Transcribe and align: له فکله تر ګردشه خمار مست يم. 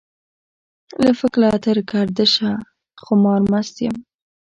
له 1.03 1.11
فکله 1.19 1.49
تر 1.65 1.77
ګردشه 1.91 2.49
خمار 3.03 3.41
مست 3.51 3.75
يم. 3.85 3.95